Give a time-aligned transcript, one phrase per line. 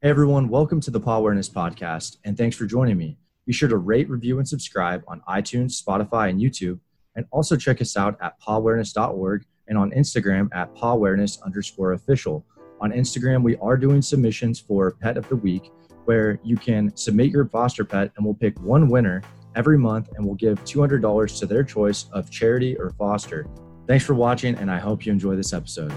[0.00, 3.18] Hey everyone, welcome to the Paw Awareness Podcast, and thanks for joining me.
[3.46, 6.78] Be sure to rate, review, and subscribe on iTunes, Spotify, and YouTube,
[7.16, 12.46] and also check us out at pawawareness.org and on Instagram at pawareness underscore official.
[12.80, 15.72] On Instagram, we are doing submissions for Pet of the Week,
[16.04, 19.20] where you can submit your foster pet, and we'll pick one winner
[19.56, 23.48] every month, and we'll give $200 to their choice of charity or foster.
[23.88, 25.90] Thanks for watching, and I hope you enjoy this episode.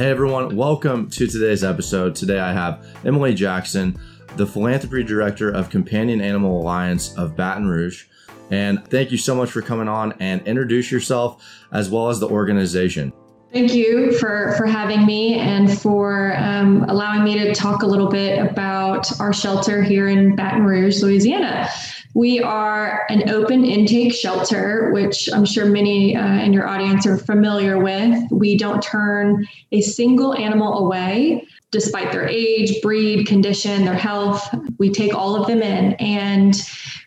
[0.00, 2.14] Hey everyone, welcome to today's episode.
[2.14, 4.00] Today I have Emily Jackson,
[4.36, 8.06] the philanthropy director of Companion Animal Alliance of Baton Rouge.
[8.50, 12.26] And thank you so much for coming on and introduce yourself as well as the
[12.26, 13.12] organization.
[13.52, 18.08] Thank you for, for having me and for um, allowing me to talk a little
[18.08, 21.68] bit about our shelter here in Baton Rouge, Louisiana.
[22.14, 27.16] We are an open intake shelter, which I'm sure many uh, in your audience are
[27.16, 28.30] familiar with.
[28.32, 34.42] We don't turn a single animal away, despite their age, breed, condition, their health.
[34.78, 35.92] We take all of them in.
[35.94, 36.60] And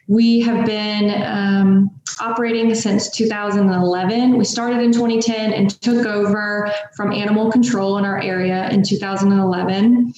[0.08, 4.38] we have been um, operating since 2011.
[4.38, 10.14] We started in 2010 and took over from animal control in our area in 2011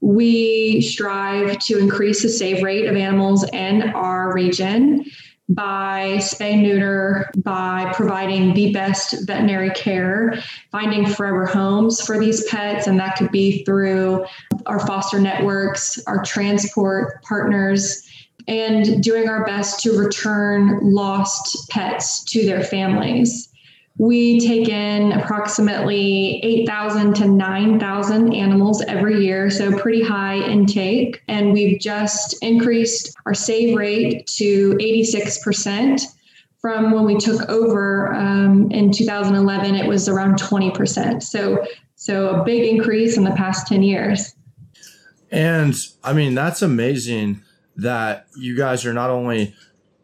[0.00, 5.04] we strive to increase the save rate of animals in our region
[5.50, 12.86] by spay neuter, by providing the best veterinary care, finding forever homes for these pets,
[12.86, 14.24] and that could be through
[14.66, 18.08] our foster networks, our transport partners,
[18.46, 23.49] and doing our best to return lost pets to their families.
[24.00, 31.22] We take in approximately 8,000 to 9,000 animals every year, so pretty high intake.
[31.28, 36.00] And we've just increased our save rate to 86%
[36.62, 41.64] from when we took over um, in 2011 it was around 20% so
[41.96, 44.34] so a big increase in the past 10 years.
[45.30, 47.42] And i mean that's amazing
[47.76, 49.54] that you guys are not only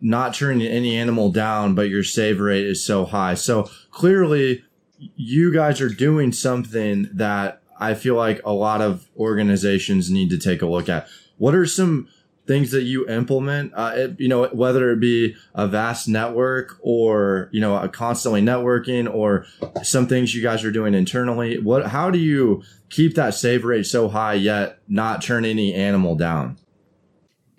[0.01, 3.35] not turning any animal down, but your save rate is so high.
[3.35, 4.65] So clearly,
[4.99, 10.39] you guys are doing something that I feel like a lot of organizations need to
[10.39, 11.09] take a look at.
[11.39, 12.09] What are some
[12.47, 13.73] things that you implement?
[13.75, 19.13] Uh, it, you know, whether it be a vast network or you know, constantly networking,
[19.13, 19.47] or
[19.83, 21.59] some things you guys are doing internally.
[21.59, 21.89] What?
[21.89, 26.59] How do you keep that save rate so high yet not turn any animal down?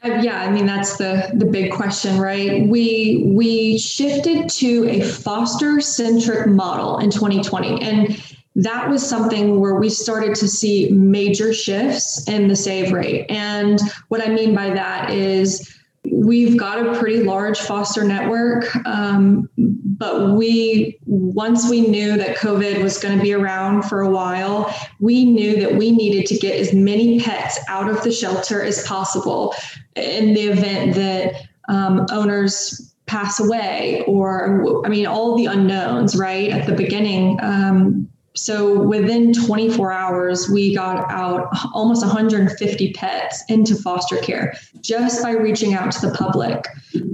[0.07, 2.67] Uh, yeah, I mean that's the the big question, right?
[2.67, 8.21] We we shifted to a foster centric model in 2020 and
[8.57, 13.27] that was something where we started to see major shifts in the save rate.
[13.29, 15.76] And what I mean by that is
[16.11, 22.81] we've got a pretty large foster network, um, but we once we knew that COVID
[22.81, 26.59] was going to be around for a while, we knew that we needed to get
[26.59, 29.53] as many pets out of the shelter as possible
[29.95, 31.33] in the event that
[31.69, 37.39] um, owners pass away or i mean all the unknowns right at the beginning.
[37.41, 45.23] Um, so within 24 hours, we got out almost 150 pets into foster care just
[45.23, 46.67] by reaching out to the public.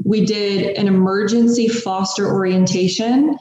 [0.03, 3.37] We did an emergency foster orientation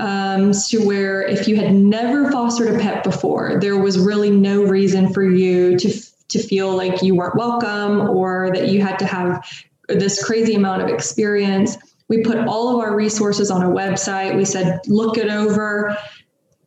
[0.00, 4.64] um, to where if you had never fostered a pet before, there was really no
[4.64, 5.90] reason for you to
[6.28, 9.46] to feel like you weren't welcome or that you had to have
[9.88, 11.76] this crazy amount of experience.
[12.08, 14.34] We put all of our resources on a website.
[14.34, 15.94] We said, look it over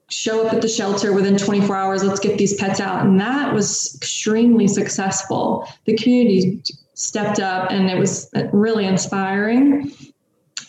[0.09, 3.05] show up at the shelter within 24 hours let's get these pets out.
[3.05, 5.67] And that was extremely successful.
[5.85, 6.61] The community
[6.93, 9.91] stepped up and it was really inspiring.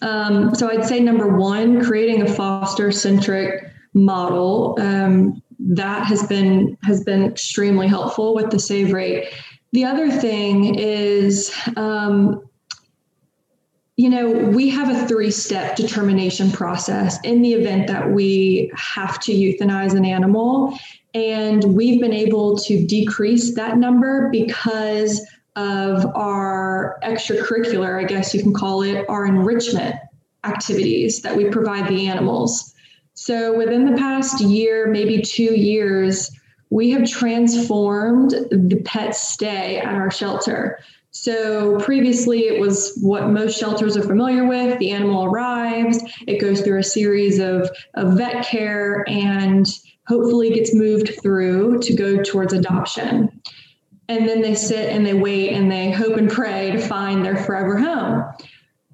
[0.03, 3.65] Um, so i'd say number one creating a foster centric
[3.95, 9.33] model um, that has been has been extremely helpful with the save rate.
[9.73, 12.43] The other thing is um,
[13.97, 19.19] you know, we have a three step determination process in the event that we have
[19.21, 20.79] to euthanize an animal.
[21.15, 25.27] And we've been able to decrease that number because
[25.57, 29.97] of our extracurricular, I guess you can call it, our enrichment
[30.45, 32.75] activities that we provide the animals.
[33.15, 36.31] So within the past year, maybe two years,
[36.69, 40.81] we have transformed the pet stay at our shelter.
[41.17, 44.79] So previously, it was what most shelters are familiar with.
[44.79, 49.67] The animal arrives, it goes through a series of, of vet care, and
[50.07, 53.41] hopefully gets moved through to go towards adoption.
[54.09, 57.39] And then they sit and they wait and they hope and pray to find their
[57.39, 58.23] forever home.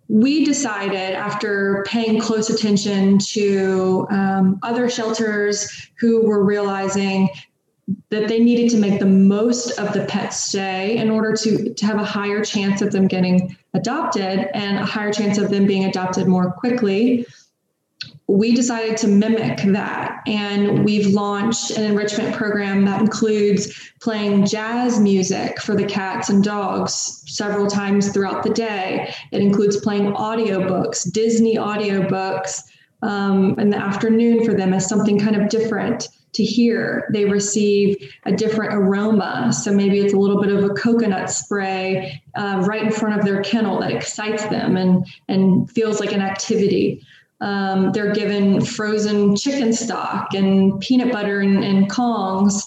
[0.08, 7.30] we decided after paying close attention to um, other shelters who were realizing
[8.10, 11.86] that they needed to make the most of the pet stay in order to, to
[11.86, 15.84] have a higher chance of them getting adopted and a higher chance of them being
[15.84, 17.26] adopted more quickly.
[18.28, 25.00] We decided to mimic that and we've launched an enrichment program that includes playing jazz
[25.00, 29.12] music for the cats and dogs several times throughout the day.
[29.32, 32.62] It includes playing audiobooks disney audiobooks
[33.02, 37.08] um, in the afternoon for them as something kind of different to hear.
[37.12, 39.52] They receive a different aroma.
[39.52, 43.24] So maybe it's a little bit of a coconut spray uh, right in front of
[43.24, 47.04] their kennel that excites them and, and feels like an activity.
[47.40, 52.62] Um, they're given frozen chicken stock and peanut butter and, and Kongs.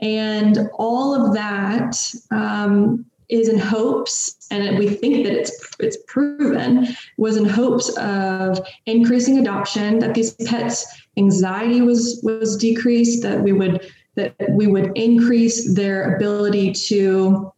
[0.00, 1.96] And all of that
[2.30, 8.60] um, is in hopes, and we think that it's it's proven, was in hopes of
[8.86, 14.92] increasing adoption, that these pets' anxiety was was decreased, that we would that we would
[14.96, 17.52] increase their ability to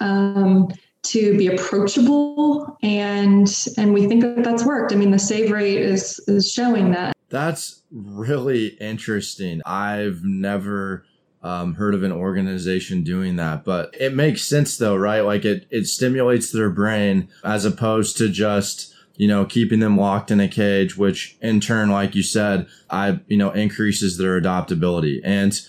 [0.00, 0.68] um,
[1.02, 4.92] to be approachable and and we think that that's worked.
[4.92, 7.16] I mean the save rate is is showing that.
[7.28, 9.62] That's really interesting.
[9.64, 11.06] I've never
[11.42, 15.22] um, heard of an organization doing that but it makes sense though right?
[15.22, 20.30] Like it it stimulates their brain as opposed to just you know keeping them locked
[20.30, 25.20] in a cage which in turn like you said i you know increases their adoptability
[25.22, 25.60] and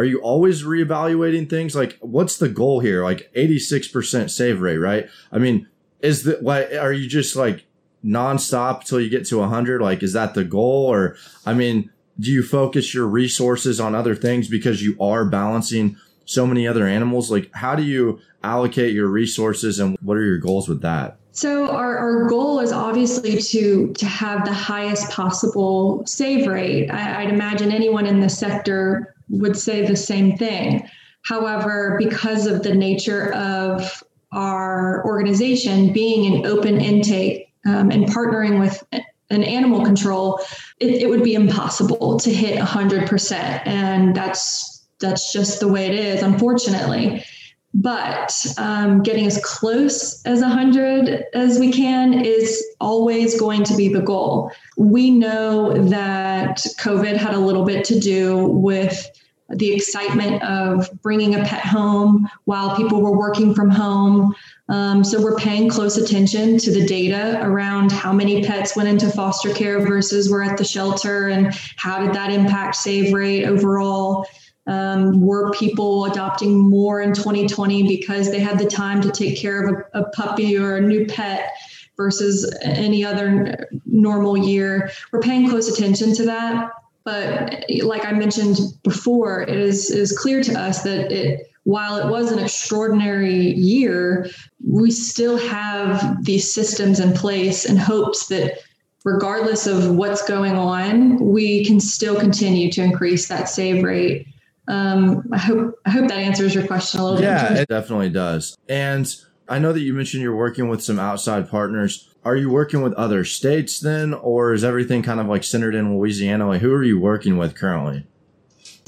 [0.00, 1.76] are you always reevaluating things?
[1.76, 3.04] Like, what's the goal here?
[3.04, 5.06] Like 86% save rate, right?
[5.30, 5.68] I mean,
[6.00, 7.66] is that like, are you just like
[8.02, 9.82] nonstop till you get to 100?
[9.82, 10.86] Like, is that the goal?
[10.86, 15.96] Or, I mean, do you focus your resources on other things because you are balancing
[16.24, 17.30] so many other animals?
[17.30, 21.19] Like, how do you allocate your resources and what are your goals with that?
[21.40, 26.90] So our, our goal is obviously to to have the highest possible save rate.
[26.90, 30.86] I, I'd imagine anyone in the sector would say the same thing.
[31.22, 38.60] However, because of the nature of our organization being an open intake um, and partnering
[38.60, 38.84] with
[39.30, 40.40] an animal control,
[40.78, 43.66] it, it would be impossible to hit 100%.
[43.66, 47.24] And that's that's just the way it is, unfortunately.
[47.72, 53.88] But um, getting as close as 100 as we can is always going to be
[53.88, 54.50] the goal.
[54.76, 59.08] We know that COVID had a little bit to do with
[59.50, 64.34] the excitement of bringing a pet home while people were working from home.
[64.68, 69.10] Um, so we're paying close attention to the data around how many pets went into
[69.10, 74.26] foster care versus were at the shelter and how did that impact save rate overall.
[74.70, 79.64] Um, were people adopting more in 2020 because they had the time to take care
[79.64, 81.50] of a, a puppy or a new pet
[81.96, 84.92] versus any other normal year?
[85.10, 86.70] We're paying close attention to that.
[87.02, 92.30] But like I mentioned before, it is, clear to us that it, while it was
[92.30, 94.28] an extraordinary year,
[94.64, 98.60] we still have these systems in place and hopes that
[99.04, 104.28] regardless of what's going on, we can still continue to increase that save rate.
[104.68, 107.56] Um, I hope I hope that answers your question a little yeah, bit.
[107.56, 108.56] Yeah, it definitely does.
[108.68, 109.14] And
[109.48, 112.92] I know that you mentioned you're working with some outside partners are you working with
[112.94, 116.48] other states then, or is everything kind of like centered in Louisiana?
[116.48, 118.06] Like, who are you working with currently?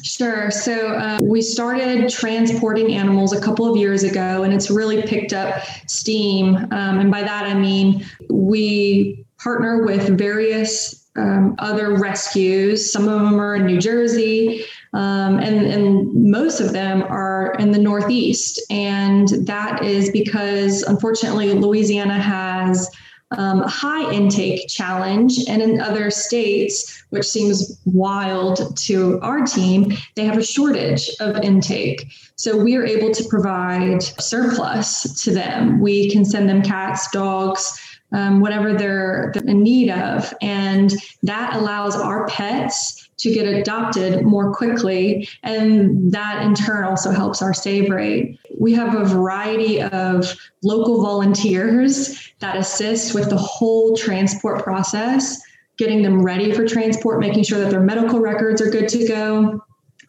[0.03, 0.51] Sure.
[0.51, 5.33] So uh, we started transporting animals a couple of years ago, and it's really picked
[5.33, 6.57] up steam.
[6.57, 12.93] Um, and by that, I mean we partner with various um, other rescues.
[12.93, 17.71] Some of them are in New Jersey, um, and, and most of them are in
[17.71, 18.61] the Northeast.
[18.71, 22.91] And that is because, unfortunately, Louisiana has
[23.37, 25.39] um, high intake challenge.
[25.49, 31.37] And in other states, which seems wild to our team, they have a shortage of
[31.39, 32.13] intake.
[32.37, 35.81] So we are able to provide surplus to them.
[35.81, 37.79] We can send them cats, dogs,
[38.13, 40.33] um, whatever they're, they're in need of.
[40.41, 40.93] And
[41.23, 45.29] that allows our pets to get adopted more quickly.
[45.43, 48.39] And that in turn also helps our save rate.
[48.59, 55.41] We have a variety of local volunteers that assist with the whole transport process,
[55.77, 59.63] getting them ready for transport, making sure that their medical records are good to go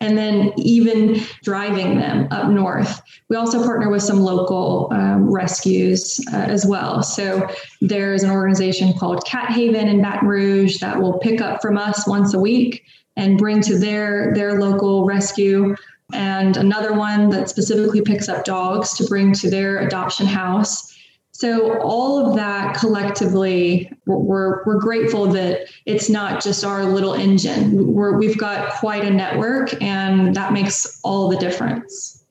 [0.03, 3.01] and then even driving them up north.
[3.29, 7.01] We also partner with some local um, rescues uh, as well.
[7.01, 7.48] So
[7.79, 12.05] there's an organization called Cat Haven in Baton Rouge that will pick up from us
[12.05, 12.83] once a week
[13.15, 15.75] and bring to their their local rescue
[16.12, 20.92] and another one that specifically picks up dogs to bring to their adoption house
[21.43, 27.85] So all of that collectively, we're we're grateful that it's not just our little engine.
[27.93, 32.23] We're, we've got quite a network, and that makes all the difference.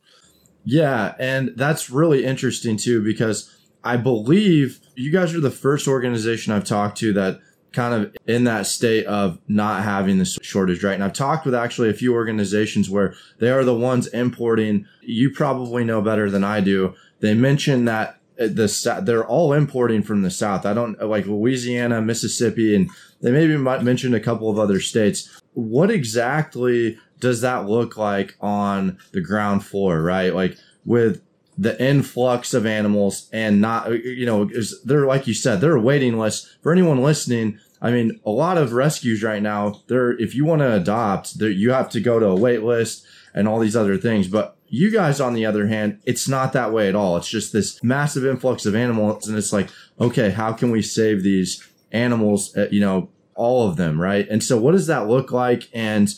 [0.64, 3.54] Yeah, and that's really interesting too because
[3.84, 7.38] I believe you guys are the first organization I've talked to that
[7.72, 10.94] kind of in that state of not having the shortage, right?
[10.94, 14.86] And I've talked with actually a few organizations where they are the ones importing.
[15.02, 16.94] You probably know better than I do.
[17.20, 20.64] They mentioned that Uh, the they're all importing from the south.
[20.66, 25.40] I don't like Louisiana, Mississippi, and they maybe might mention a couple of other states.
[25.54, 30.34] What exactly does that look like on the ground floor, right?
[30.34, 31.22] Like with
[31.58, 35.78] the influx of animals and not, uh, you know, is there, like you said, they're
[35.78, 37.58] waiting list for anyone listening.
[37.80, 41.72] I mean, a lot of rescues right now, there, if you want to adopt, you
[41.72, 44.28] have to go to a wait list and all these other things.
[44.28, 47.18] But you guys, on the other hand, it's not that way at all.
[47.18, 49.28] It's just this massive influx of animals.
[49.28, 49.68] And it's like,
[50.00, 51.62] okay, how can we save these
[51.92, 52.56] animals?
[52.56, 54.26] Uh, you know, all of them, right?
[54.30, 55.68] And so what does that look like?
[55.74, 56.08] And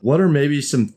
[0.00, 0.94] what are maybe some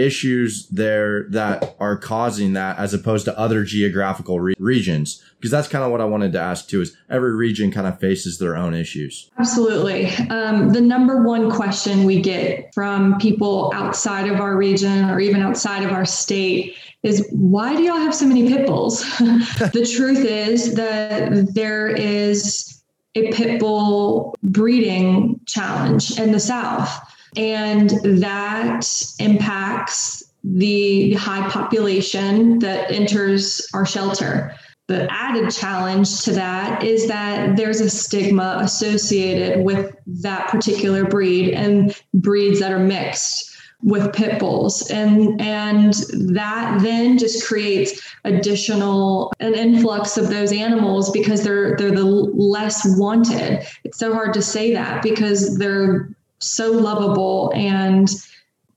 [0.00, 5.22] issues there that are causing that as opposed to other geographical re- regions?
[5.36, 7.98] Because that's kind of what I wanted to ask too is every region kind of
[7.98, 9.30] faces their own issues.
[9.38, 10.06] Absolutely.
[10.28, 15.42] Um, the number one question we get from people outside of our region or even
[15.42, 19.00] outside of our state is why do y'all have so many pit bulls?
[19.18, 22.82] the truth is that there is
[23.14, 26.90] a pit bull breeding challenge in the South
[27.36, 28.86] and that
[29.18, 34.54] impacts the high population that enters our shelter.
[34.88, 41.54] The added challenge to that is that there's a stigma associated with that particular breed
[41.54, 43.50] and breeds that are mixed
[43.82, 45.94] with pit bulls and and
[46.34, 52.84] that then just creates additional an influx of those animals because they're they're the less
[52.98, 58.08] wanted it's so hard to say that because they're so lovable and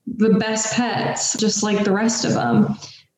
[0.06, 2.76] the best pets, just like the rest of them.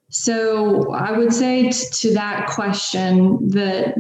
[0.09, 3.95] So I would say t- to that question that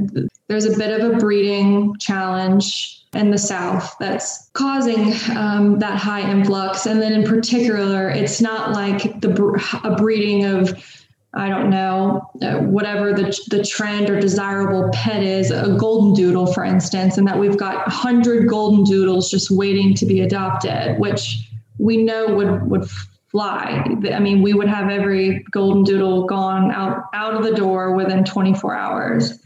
[0.48, 6.30] there's a bit of a breeding challenge in the South that's causing um, that high
[6.30, 6.86] influx.
[6.86, 11.05] And then in particular, it's not like the a breeding of
[11.36, 16.46] I don't know, uh, whatever the, the trend or desirable pet is, a golden doodle,
[16.46, 21.50] for instance, and that we've got 100 golden doodles just waiting to be adopted, which
[21.78, 22.88] we know would, would
[23.28, 23.84] fly.
[24.14, 28.24] I mean, we would have every golden doodle gone out, out of the door within
[28.24, 29.38] 24 hours.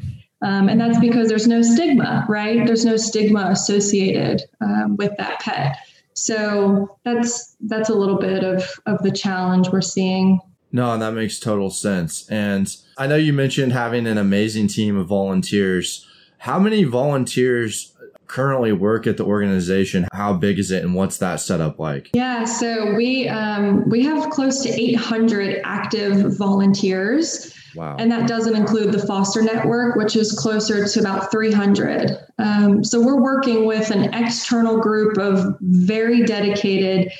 [0.42, 2.64] Um, and that's because there's no stigma, right?
[2.64, 5.76] There's no stigma associated um, with that pet.
[6.14, 10.40] So that's that's a little bit of, of the challenge we're seeing
[10.72, 12.28] no, that makes total sense.
[12.30, 16.06] And I know you mentioned having an amazing team of volunteers.
[16.38, 17.92] How many volunteers
[18.26, 20.06] currently work at the organization?
[20.12, 22.10] How big is it, and what's that setup like?
[22.14, 27.54] Yeah, so we um, we have close to 800 active volunteers.
[27.74, 27.96] Wow.
[27.98, 32.16] And that doesn't include the foster network, which is closer to about 300.
[32.38, 37.12] Um, so we're working with an external group of very dedicated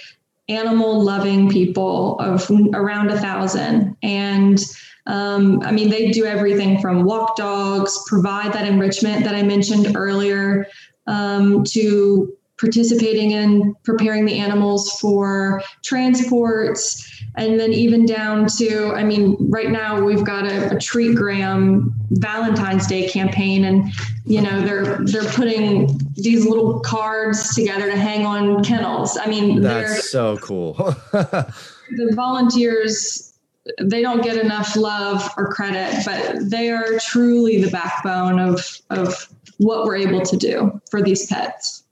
[0.51, 3.97] animal loving people of around a thousand.
[4.03, 4.59] And
[5.07, 9.97] um, I mean, they do everything from walk dogs, provide that enrichment that I mentioned
[9.97, 10.67] earlier,
[11.07, 19.05] um, to participating in preparing the animals for transports and then even down to i
[19.05, 23.91] mean right now we've got a, a treatgram valentine's day campaign and
[24.25, 29.17] you know they're they're putting these little cards together to hang on kennels.
[29.17, 30.95] I mean that's so cool.
[31.93, 33.37] The volunteers
[33.83, 39.29] they don't get enough love or credit but they are truly the backbone of of
[39.59, 41.83] what we're able to do for these pets.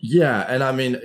[0.00, 1.00] Yeah, and I mean,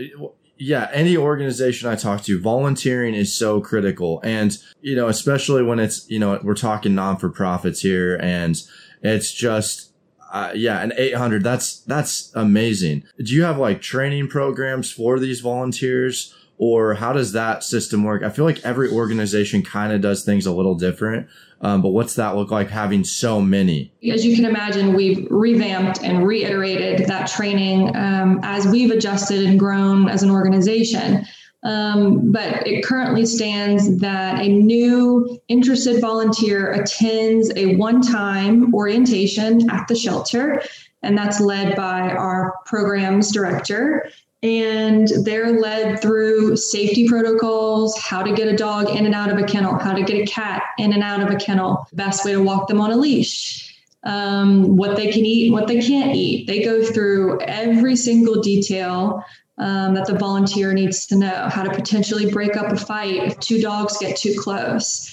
[0.64, 4.22] yeah, any organization I talk to, volunteering is so critical.
[4.24, 8.62] And, you know, especially when it's, you know, we're talking non for profits here and
[9.02, 9.92] it's just,
[10.32, 13.04] uh, yeah, an 800, that's, that's amazing.
[13.18, 16.34] Do you have like training programs for these volunteers?
[16.66, 18.24] Or how does that system work?
[18.24, 21.28] I feel like every organization kind of does things a little different.
[21.60, 23.92] Um, but what's that look like having so many?
[24.10, 29.60] As you can imagine, we've revamped and reiterated that training um, as we've adjusted and
[29.60, 31.26] grown as an organization.
[31.64, 39.70] Um, but it currently stands that a new interested volunteer attends a one time orientation
[39.70, 40.64] at the shelter,
[41.02, 44.10] and that's led by our programs director
[44.44, 49.38] and they're led through safety protocols, how to get a dog in and out of
[49.38, 52.26] a kennel, how to get a cat in and out of a kennel, the best
[52.26, 53.74] way to walk them on a leash.
[54.04, 56.48] um, what they can eat, what they can't eat.
[56.48, 59.24] They go through every single detail
[59.58, 63.40] um, that the volunteer needs to know how to potentially break up a fight if
[63.40, 65.10] two dogs get too close.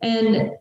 [0.00, 0.52] And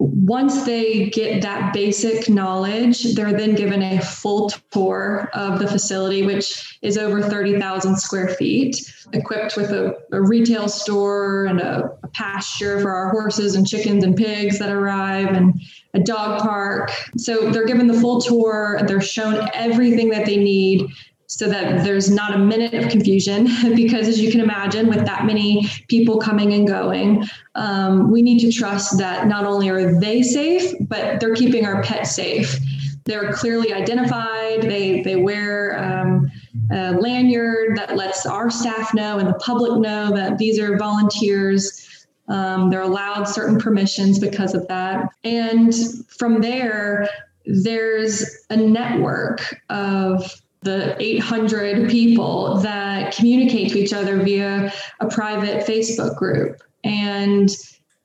[0.00, 6.24] once they get that basic knowledge, they're then given a full tour of the facility,
[6.24, 8.80] which is over 30,000 square feet,
[9.12, 14.02] equipped with a, a retail store and a, a, pasture for our horses and chickens
[14.02, 15.60] and pigs that arrive, and
[15.92, 16.90] a dog park.
[17.18, 20.88] So they're given the full tour, they're shown everything that they need
[21.32, 23.44] so that there's not a minute of confusion
[23.76, 28.40] because as you can imagine with that many people coming and going um, we need
[28.40, 32.58] to trust that not only are they safe but they're keeping our pets safe.
[33.04, 34.62] They're clearly identified.
[34.62, 36.30] They they wear um,
[36.70, 42.06] a lanyard that lets our staff know and the public know that these are volunteers.
[42.28, 45.08] Um, they're allowed certain permissions because of that.
[45.24, 45.74] And
[46.08, 47.08] from there
[47.46, 55.66] there's a network of the 800 people that communicate to each other via a private
[55.66, 56.60] Facebook group.
[56.84, 57.50] And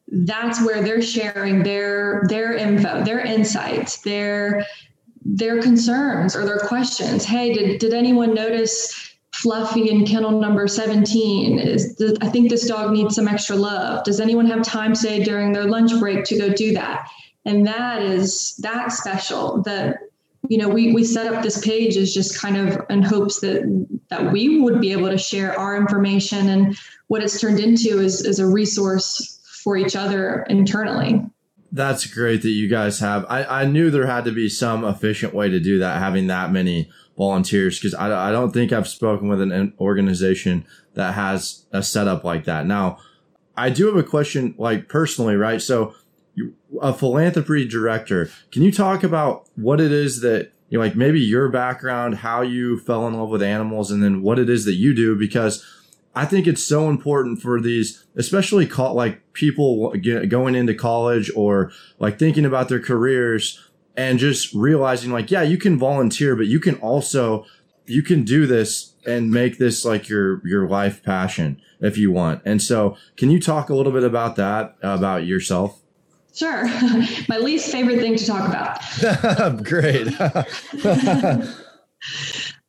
[0.08, 4.66] that's where they're sharing their their info, their insights, their
[5.26, 7.26] their concerns or their questions.
[7.26, 11.60] Hey, did, did anyone notice Fluffy in kennel number 17?
[11.60, 14.04] Is I think this dog needs some extra love.
[14.06, 17.10] Does anyone have time today during their lunch break to go do that?
[17.44, 19.98] And that is that special that
[20.50, 23.64] you know, we, we set up this page as just kind of in hopes that
[24.10, 28.26] that we would be able to share our information and what it's turned into is,
[28.26, 31.22] is a resource for each other internally.
[31.72, 33.26] That's great that you guys have.
[33.30, 36.52] I, I knew there had to be some efficient way to do that, having that
[36.52, 41.84] many volunteers, because I, I don't think I've spoken with an organization that has a
[41.84, 42.66] setup like that.
[42.66, 43.00] Now,
[43.58, 45.62] I do have a question, like personally, right?
[45.62, 45.96] So
[46.82, 48.30] a philanthropy director.
[48.52, 52.42] Can you talk about what it is that you know, like maybe your background, how
[52.42, 55.16] you fell in love with animals, and then what it is that you do?
[55.16, 55.66] Because
[56.16, 59.94] I think it's so important for these, especially like people
[60.28, 63.62] going into college or like thinking about their careers
[63.98, 67.46] and just realizing like, yeah, you can volunteer, but you can also,
[67.86, 72.42] you can do this and make this like your, your life passion if you want.
[72.46, 75.82] And so can you talk a little bit about that, about yourself?
[76.36, 76.66] Sure.
[77.30, 79.64] My least favorite thing to talk about.
[79.64, 80.08] Great.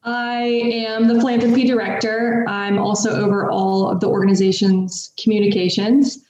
[0.05, 2.45] I am the philanthropy director.
[2.49, 6.21] I'm also over all of the organization's communications.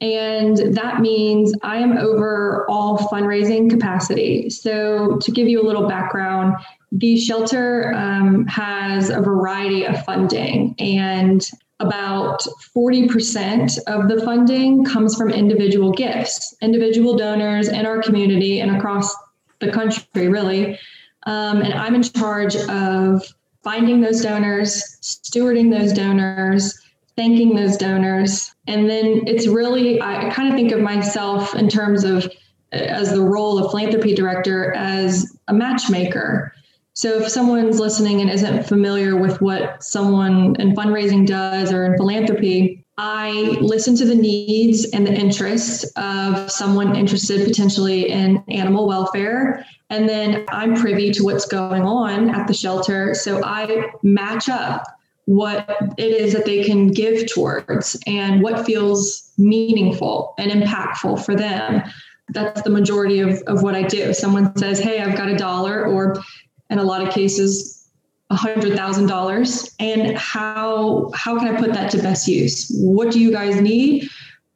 [0.00, 4.50] And that means I am over all fundraising capacity.
[4.50, 6.54] So, to give you a little background,
[6.92, 11.48] the shelter um, has a variety of funding, and
[11.80, 18.76] about 40% of the funding comes from individual gifts, individual donors in our community and
[18.76, 19.14] across
[19.60, 20.78] the country, really.
[21.26, 23.24] Um, and I'm in charge of
[23.62, 26.78] finding those donors, stewarding those donors,
[27.16, 28.54] thanking those donors.
[28.66, 32.30] And then it's really, I kind of think of myself in terms of
[32.72, 36.52] as the role of philanthropy director as a matchmaker.
[36.94, 41.96] So if someone's listening and isn't familiar with what someone in fundraising does or in
[41.96, 48.86] philanthropy, I listen to the needs and the interests of someone interested potentially in animal
[48.86, 49.66] welfare.
[49.90, 53.14] And then I'm privy to what's going on at the shelter.
[53.14, 54.86] So I match up
[55.26, 61.34] what it is that they can give towards and what feels meaningful and impactful for
[61.34, 61.82] them.
[62.28, 64.14] That's the majority of, of what I do.
[64.14, 66.22] Someone says, Hey, I've got a dollar, or
[66.70, 67.84] in a lot of cases
[68.30, 72.72] $100,000 and how how can I put that to best use?
[72.76, 74.08] What do you guys need?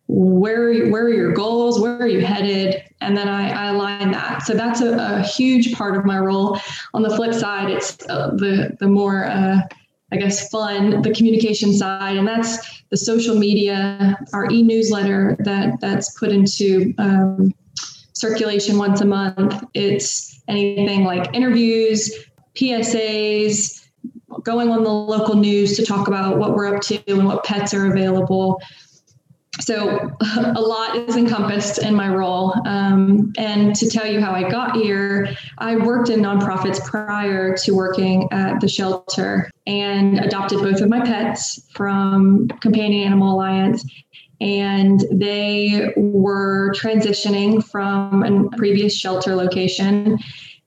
[0.09, 1.79] Where where are your goals?
[1.79, 2.83] Where are you headed?
[3.01, 4.42] And then I, I align that.
[4.42, 6.59] So that's a, a, huge part of my role.
[6.94, 9.61] On the flip side, it's uh, the the more uh,
[10.11, 16.18] I guess fun, the communication side, and that's the social media, our e-newsletter that that's
[16.18, 17.53] put into um,
[18.19, 19.65] circulation once a month.
[19.75, 22.13] It's anything like interviews,
[22.55, 23.87] PSAs,
[24.43, 27.73] going on the local news to talk about what we're up to and what pets
[27.75, 28.61] are available.
[29.61, 32.55] So a lot is encompassed in my role.
[32.67, 35.29] Um, and to tell you how I got here,
[35.59, 41.01] I worked in nonprofits prior to working at the shelter and adopted both of my
[41.01, 43.85] pets from Companion Animal Alliance
[44.40, 50.18] and they were transitioning from a previous shelter location.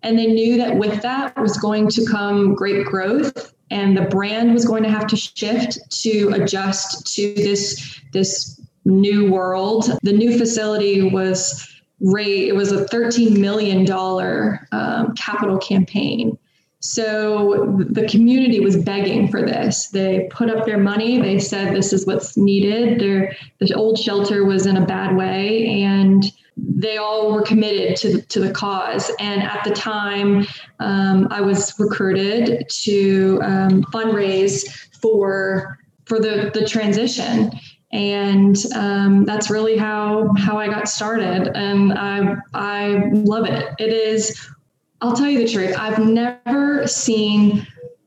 [0.03, 4.53] And they knew that with that was going to come great growth, and the brand
[4.53, 9.91] was going to have to shift to adjust to this this new world.
[10.01, 11.67] The new facility was
[12.01, 12.49] rate.
[12.49, 13.89] It was a $13 million
[14.71, 16.37] um, capital campaign.
[16.81, 19.87] So the community was begging for this.
[19.89, 21.21] They put up their money.
[21.21, 22.99] They said this is what's needed.
[22.99, 26.23] Their the old shelter was in a bad way, and
[26.57, 29.11] they all were committed to, to the cause.
[29.19, 30.47] And at the time,
[30.79, 34.67] um, I was recruited to um, fundraise
[34.99, 37.51] for for the the transition
[37.93, 41.51] and um, that's really how how I got started.
[41.55, 43.75] And I I love it.
[43.79, 44.49] It is.
[45.01, 45.75] I'll tell you the truth.
[45.77, 47.65] I've never seen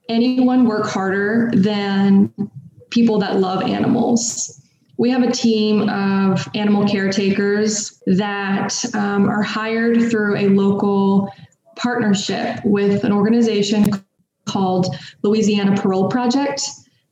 [0.09, 2.33] anyone work harder than
[2.91, 4.61] people that love animals.
[4.97, 11.33] We have a team of animal caretakers that um, are hired through a local
[11.75, 13.87] partnership with an organization
[14.47, 16.63] called Louisiana Parole Project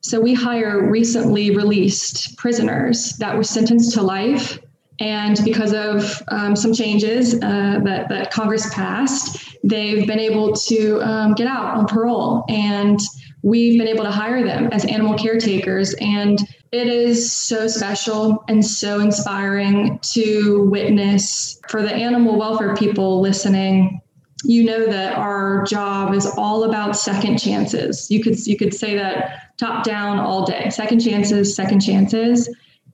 [0.03, 4.59] so we hire recently released prisoners that were sentenced to life.
[4.99, 11.01] And because of um, some changes uh, that, that Congress passed, they've been able to
[11.03, 12.45] um, get out on parole.
[12.49, 12.99] And
[13.43, 15.95] we've been able to hire them as animal caretakers.
[16.01, 16.39] And
[16.73, 24.01] it is so special and so inspiring to witness for the animal welfare people listening
[24.45, 28.11] you know that our job is all about second chances.
[28.11, 30.69] You could you could say that top down all day.
[30.71, 32.49] Second chances, second chances.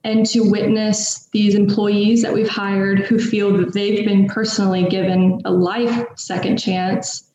[0.08, 5.42] And to witness these employees that we've hired who feel that they've been personally given
[5.44, 7.30] a life second chance,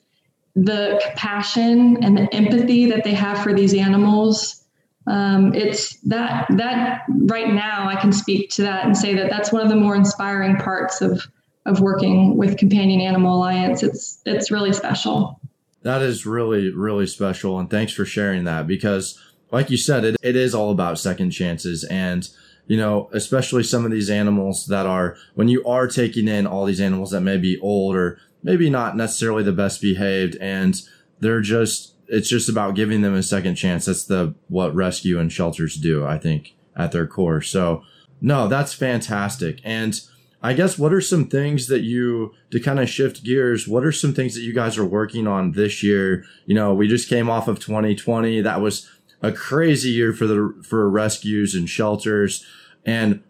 [0.56, 4.64] the compassion and the empathy that they have for these animals,
[5.06, 9.52] um, it's that that right now I can speak to that and say that that's
[9.52, 11.28] one of the more inspiring parts of
[11.68, 13.84] of working with Companion Animal Alliance.
[13.84, 15.40] It's it's really special.
[15.84, 19.20] That is really really special, and thanks for sharing that because,
[19.52, 22.28] like you said, it, it is all about second chances and
[22.68, 26.66] you know, especially some of these animals that are, when you are taking in all
[26.66, 30.82] these animals that may be old or maybe not necessarily the best behaved and
[31.20, 33.86] they're just, it's just about giving them a second chance.
[33.86, 37.42] That's the, what rescue and shelters do, I think, at their core.
[37.42, 37.84] So
[38.22, 39.60] no, that's fantastic.
[39.64, 40.00] And
[40.42, 43.66] I guess what are some things that you to kind of shift gears?
[43.66, 46.26] What are some things that you guys are working on this year?
[46.46, 48.42] You know, we just came off of 2020.
[48.42, 48.90] That was
[49.24, 52.46] a crazy year for the for rescues and shelters.
[52.86, 53.24] And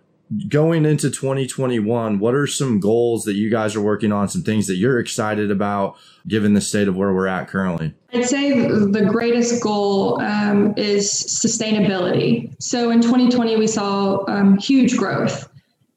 [0.47, 4.27] going into 2021, what are some goals that you guys are working on?
[4.27, 5.95] Some things that you're excited about,
[6.27, 7.93] given the state of where we're at currently?
[8.11, 12.55] I'd say the greatest goal um, is sustainability.
[12.59, 15.47] So in 2020, we saw um, huge growth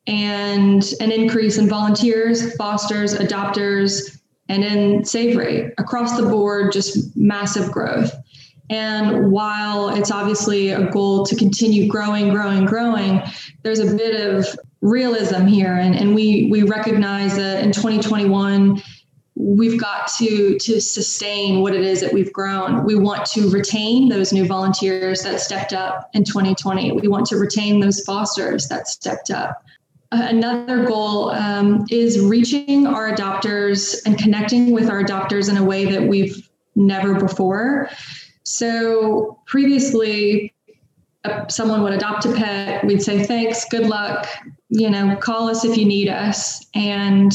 [0.07, 7.17] and an increase in volunteers, fosters, adopters, and in save rate across the board, just
[7.17, 8.15] massive growth.
[8.71, 13.23] And while it's obviously a goal to continue growing, growing, growing,
[13.63, 14.47] there's a bit of
[14.81, 15.75] realism here.
[15.75, 18.83] And, and we, we recognize that in 2021,
[19.39, 22.85] we've got to to sustain what it is that we've grown.
[22.85, 26.93] We want to retain those new volunteers that stepped up in 2020.
[26.93, 29.63] We want to retain those fosters that stepped up
[30.13, 35.85] another goal um, is reaching our adopters and connecting with our adopters in a way
[35.85, 37.91] that we've never before.
[38.47, 40.55] So previously,
[41.25, 44.29] uh, someone would adopt a pet, we'd say thanks, good luck,
[44.69, 47.33] you know, call us if you need us, and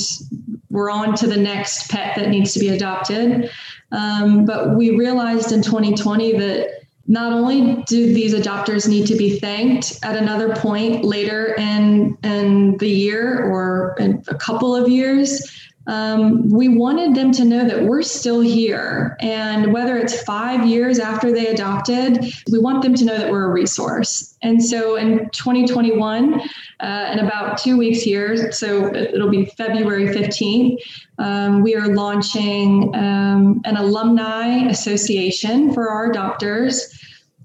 [0.69, 3.52] we're on to the next pet that needs to be adopted.
[3.91, 6.69] Um, but we realized in 2020 that
[7.08, 12.78] not only do these adopters need to be thanked at another point later in, in
[12.78, 17.84] the year or in a couple of years, um, we wanted them to know that
[17.84, 19.17] we're still here.
[19.20, 23.46] And whether it's five years after they adopted, we want them to know that we're
[23.46, 24.38] a resource.
[24.41, 26.41] And so in 2021,
[26.80, 30.78] uh, in about two weeks here, so it'll be February 15th,
[31.17, 36.98] um, we are launching um, an alumni association for our adopters.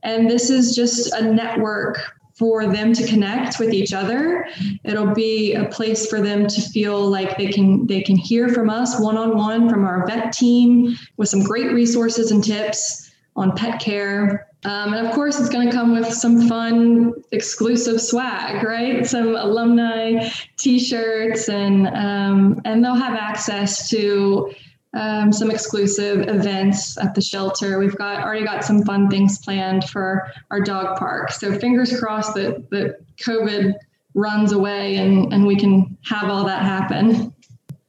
[0.03, 4.46] And this is just a network for them to connect with each other.
[4.85, 8.68] It'll be a place for them to feel like they can they can hear from
[8.68, 13.57] us one on one from our vet team with some great resources and tips on
[13.57, 14.49] pet care.
[14.64, 19.07] Um, and of course, it's going to come with some fun, exclusive swag, right?
[19.07, 24.53] Some alumni T-shirts, and um, and they'll have access to
[24.97, 27.79] um, some exclusive events at the shelter.
[27.79, 31.31] We've got already got some fun things planned for our dog park.
[31.33, 33.75] So fingers crossed that that COVID
[34.15, 37.33] runs away and and we can have all that happen.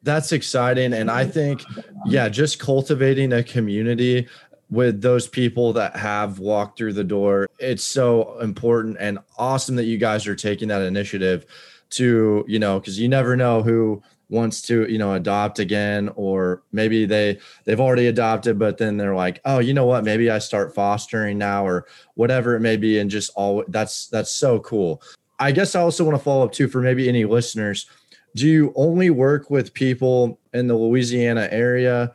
[0.03, 1.63] That's exciting, and I think,
[2.05, 4.27] yeah, just cultivating a community
[4.69, 7.49] with those people that have walked through the door.
[7.59, 11.45] It's so important and awesome that you guys are taking that initiative
[11.91, 16.61] to, you know, because you never know who wants to you know adopt again or
[16.71, 20.03] maybe they they've already adopted but then they're like oh you know what?
[20.03, 21.85] Maybe i start fostering now or
[22.15, 25.01] whatever it may be and just all that's that's so cool.
[25.39, 27.87] I guess i also want to follow up too for maybe any listeners.
[28.35, 32.13] Do you only work with people in the louisiana area?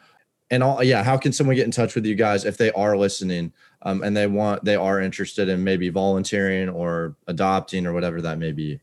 [0.51, 2.97] And all yeah how can someone get in touch with you guys if they are
[2.97, 8.21] listening um, and they want they are interested in maybe volunteering or adopting or whatever
[8.21, 8.81] that may be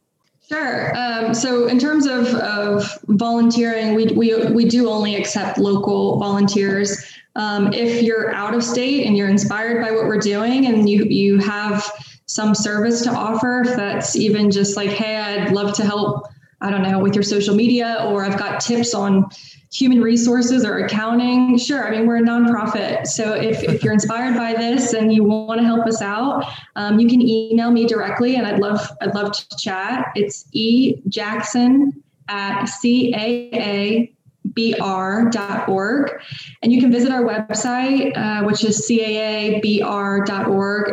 [0.50, 0.98] Sure.
[0.98, 7.06] Um, so, in terms of, of volunteering, we, we, we do only accept local volunteers.
[7.36, 11.04] Um, if you're out of state and you're inspired by what we're doing and you,
[11.04, 11.88] you have
[12.26, 16.28] some service to offer, if that's even just like, hey, I'd love to help,
[16.62, 19.30] I don't know, with your social media, or I've got tips on
[19.72, 21.88] human resources or accounting, sure.
[21.88, 23.06] I mean, we're a nonprofit.
[23.08, 26.46] So if, if you're inspired by this and you want to help us out,
[26.76, 30.12] um, you can email me directly and I'd love, I'd love to chat.
[30.16, 34.14] It's e jackson at CAA
[34.46, 36.22] br.org.
[36.62, 39.66] And you can visit our website, uh, which is caabr.org,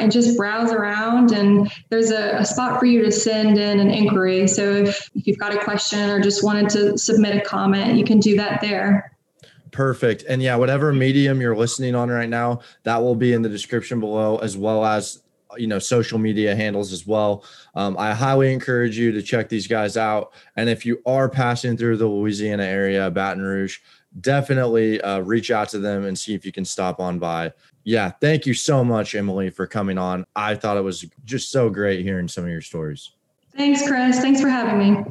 [0.03, 1.33] and just browse around.
[1.33, 4.47] And there's a, a, spot for you to send in an inquiry.
[4.49, 8.05] So if, if you've got a question or just wanted to submit a comment, you
[8.05, 9.17] can do that there.
[9.73, 10.25] Perfect.
[10.29, 14.01] And yeah, whatever medium you're listening on right now, that will be in the description
[14.01, 15.23] below, as well as
[15.59, 17.45] you know social media handles as well.
[17.75, 20.33] Um, i highly encourage you to check these guys out.
[20.57, 23.79] And if you are passing through the louisiana area baton rouge
[24.21, 27.53] definitely uh, reach out to them and see if you can stop on by.
[27.85, 30.25] Yeah thank you so much emily for coming on.
[30.35, 33.13] I thought it was just so great hearing some of your stories.
[33.57, 34.21] Thanks chris.
[34.21, 35.05] Thanks for having me